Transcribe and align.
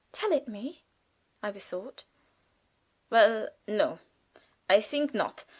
"Tell 0.11 0.31
it 0.31 0.47
me," 0.47 0.83
I 1.43 1.51
besought. 1.51 2.05
"Well, 3.11 3.49
no, 3.67 3.99
I 4.67 4.81
think 4.81 5.13
not. 5.13 5.45